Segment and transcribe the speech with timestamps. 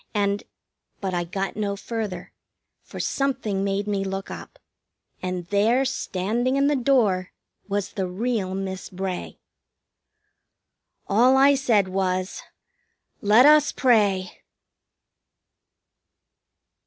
[0.15, 0.41] And"
[0.99, 2.33] But I got no further,
[2.81, 4.57] for something made me look up,
[5.21, 7.33] and there, standing in the door,
[7.69, 9.37] was the real Miss Bray.
[11.05, 12.41] All I said was
[13.21, 14.39] "Let us pray!"